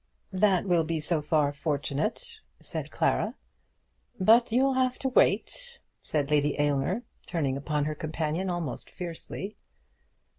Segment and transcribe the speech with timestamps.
[0.33, 3.35] "That will be so far fortunate," said Clara.
[4.19, 9.57] "But you'll have to wait," said Lady Aylmer, turning upon her companion almost fiercely.